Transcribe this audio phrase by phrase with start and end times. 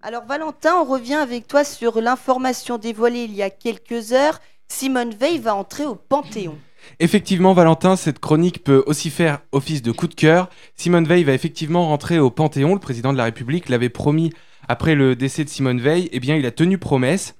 [0.00, 4.40] Alors Valentin, on revient avec toi sur l'information dévoilée il y a quelques heures.
[4.68, 6.56] Simone Veil va entrer au Panthéon.
[7.00, 10.50] Effectivement, Valentin, cette chronique peut aussi faire office de coup de cœur.
[10.76, 12.74] Simone Veil va effectivement rentrer au Panthéon.
[12.74, 14.32] Le président de la République l'avait promis
[14.68, 16.08] après le décès de Simone Veil.
[16.12, 17.34] Eh bien, il a tenu promesse.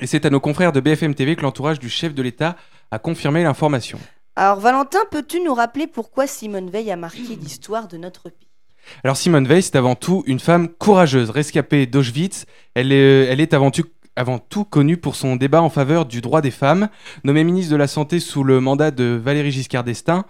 [0.00, 2.56] Et c'est à nos confrères de BFM TV que l'entourage du chef de l'État
[2.90, 3.98] a confirmé l'information.
[4.36, 8.49] Alors Valentin, peux-tu nous rappeler pourquoi Simone Veil a marqué l'histoire de notre pays?
[9.04, 12.46] Alors Simone Veil, c'est avant tout une femme courageuse, rescapée d'Auschwitz.
[12.74, 13.84] Elle est, elle est avant tout
[14.16, 16.88] avant tout connue pour son débat en faveur du droit des femmes.
[17.24, 20.24] Nommée ministre de la Santé sous le mandat de Valéry Giscard d'Estaing,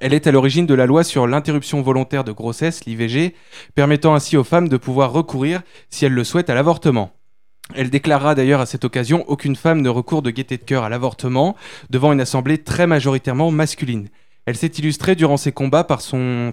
[0.00, 3.34] elle est à l'origine de la loi sur l'interruption volontaire de grossesse, l'IVG,
[3.74, 7.12] permettant ainsi aux femmes de pouvoir recourir, si elles le souhaitent, à l'avortement.
[7.74, 10.88] Elle déclarera d'ailleurs à cette occasion aucune femme ne recourt de gaieté de cœur à
[10.88, 11.56] l'avortement
[11.90, 14.08] devant une assemblée très majoritairement masculine.
[14.46, 16.52] Elle s'est illustrée durant ses combats par son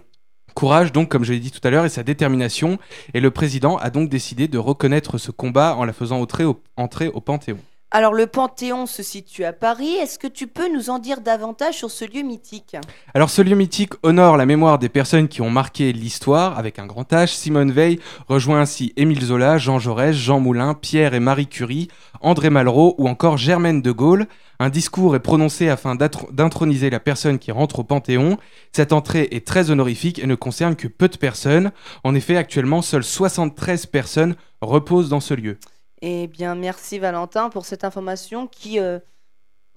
[0.54, 2.80] courage, donc comme je l'ai dit tout à l'heure, et sa détermination,
[3.14, 7.22] et le président a donc décidé de reconnaître ce combat en la faisant entrer au,
[7.22, 7.58] Panthéon.
[7.94, 9.96] Alors le Panthéon se situe à Paris.
[9.96, 12.78] Est-ce que tu peux nous en dire davantage sur ce lieu mythique?
[13.14, 16.86] Alors ce lieu mythique honore la mémoire des personnes qui ont marqué l'histoire avec un
[16.86, 17.36] grand H.
[17.36, 21.90] Simone Veil rejoint ainsi Émile Zola, Jean Jaurès, Jean Moulin, Pierre et Marie Curie,
[22.22, 24.28] André Malraux ou encore Germaine de Gaulle.
[24.60, 28.38] Un discours est prononcé afin d'introniser la personne qui rentre au Panthéon.
[28.72, 31.74] Cette entrée est très honorifique et ne concerne que peu de personnes.
[32.06, 35.58] En effet, actuellement, seules 73 personnes reposent dans ce lieu.
[36.02, 39.00] Eh bien, merci Valentin pour cette information qui, euh,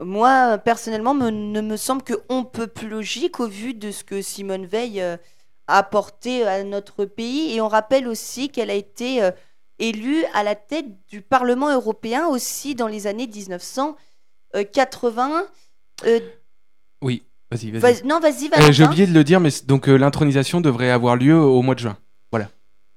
[0.01, 4.65] moi, personnellement, ne me semble qu'on peut plus logique au vu de ce que Simone
[4.65, 5.19] Veil euh,
[5.67, 7.55] a apporté à notre pays.
[7.55, 9.33] Et on rappelle aussi qu'elle a été euh,
[9.79, 15.47] élue à la tête du Parlement européen aussi dans les années 1980.
[17.03, 18.03] oui, vas-y, vas-y.
[18.07, 18.73] non, vas-y, Valentin.
[18.73, 21.99] J'ai oublié de le dire, mais donc l'intronisation devrait avoir lieu au mois de juin.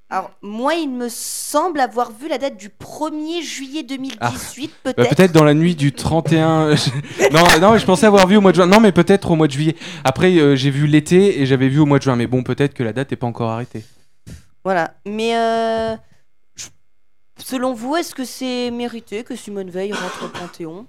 [0.09, 4.29] Alors, moi, il me semble avoir vu la date du 1er juillet 2018, ah.
[4.31, 5.15] bah, peut-être.
[5.15, 6.69] peut-être dans la nuit du 31.
[7.33, 8.67] non, non, je pensais avoir vu au mois de juin.
[8.67, 9.75] Non, mais peut-être au mois de juillet.
[10.05, 12.15] Après, euh, j'ai vu l'été et j'avais vu au mois de juin.
[12.15, 13.83] Mais bon, peut-être que la date n'est pas encore arrêtée.
[14.63, 14.93] Voilà.
[15.05, 15.97] Mais euh,
[17.37, 20.85] selon vous, est-ce que c'est mérité que Simone Veil rentre au Panthéon?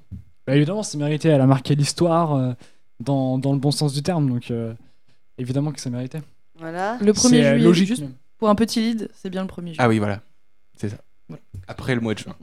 [0.46, 1.28] Bah, Évidemment, c'est mérité.
[1.28, 2.52] Elle a marqué l'histoire euh,
[3.00, 4.28] dans, dans, le bon sens du terme.
[4.28, 4.52] Donc,
[5.38, 6.20] évidemment que c'est mérité.
[6.56, 6.98] Voilà.
[7.00, 7.58] Le 1er juillet.
[7.58, 7.88] Logique.
[7.88, 8.04] Juste?
[8.38, 10.22] Pour un petit lead, c'est bien le premier Ah oui, voilà.
[10.76, 10.96] C'est ça.
[11.66, 12.36] Après le mois de juin.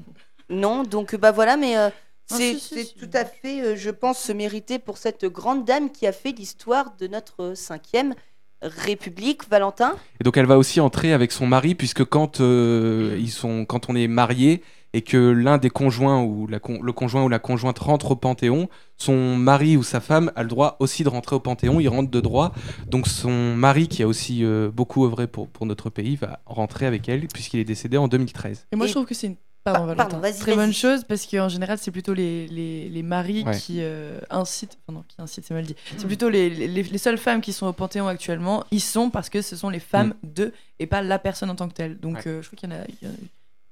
[0.49, 1.89] Non, donc bah voilà, mais euh,
[2.31, 6.05] ah, c'est tout à fait, euh, je pense, se mériter pour cette grande dame qui
[6.05, 8.13] a fait l'histoire de notre cinquième
[8.61, 9.95] République, Valentin.
[10.19, 13.89] Et donc elle va aussi entrer avec son mari, puisque quand, euh, ils sont, quand
[13.89, 14.61] on est marié,
[14.93, 18.69] et que l'un des conjoints ou la le conjoint ou la conjointe rentre au Panthéon,
[18.97, 22.09] son mari ou sa femme a le droit aussi de rentrer au Panthéon, il rentre
[22.09, 22.53] de droit.
[22.87, 26.85] Donc son mari, qui a aussi euh, beaucoup œuvré pour, pour notre pays, va rentrer
[26.85, 28.67] avec elle, puisqu'il est décédé en 2013.
[28.71, 29.35] Et moi, je trouve que c'est une
[29.65, 34.19] Pardon, Très bonne chose parce qu'en général, c'est plutôt les, les, les maris qui euh,
[34.29, 34.77] incitent.
[34.83, 35.75] Enfin, non, qui incitent, c'est mal dit.
[35.97, 38.63] C'est plutôt les, les, seules femmes qui sont au Panthéon actuellement.
[38.69, 40.33] Ils sont parce que ce sont les femmes mm.
[40.35, 41.99] de et pas la personne en tant que telle.
[41.99, 43.13] Donc, euh, je crois qu'il y en a,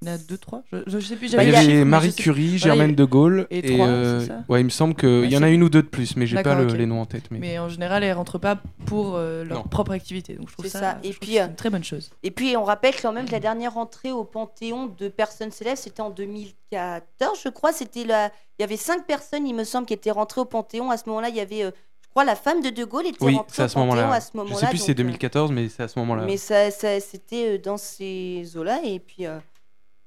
[0.03, 0.63] il y en a deux, trois.
[0.87, 1.33] Je, sais plus.
[1.35, 3.47] Bah, il y avait Marie Curie, Germaine de Gaulle.
[3.49, 5.87] Et, trois, euh, ouais, il me semble qu'il y en a une ou deux de
[5.87, 7.23] plus, mais j'ai pas les noms en tête.
[7.31, 7.39] Mais...
[7.39, 10.33] mais en général, elles rentrent pas pour euh, leur propre activité.
[10.35, 12.11] Donc je trouve ça, Et puis, une très bonne chose.
[12.23, 15.77] Et puis on rappelle quand même que la dernière entrée au Panthéon de personnes célèbres,
[15.77, 17.71] c'était en 2014, je crois.
[17.71, 18.31] C'était la...
[18.59, 20.91] Il y avait cinq personnes, il me semble, qui étaient rentrées au Panthéon.
[20.91, 21.63] À ce moment-là, il y avait.
[21.63, 21.71] Euh,
[22.01, 24.11] je crois la femme de De Gaulle était oui, rentrée à ce moment-là.
[24.11, 24.55] À ce moment-là.
[24.55, 26.25] Je sais plus si c'est 2014, mais c'est à ce moment-là.
[26.25, 28.81] Mais ça, ça c'était dans ces eaux-là.
[28.83, 29.25] Et puis,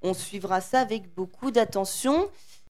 [0.07, 2.29] on suivra ça avec beaucoup d'attention.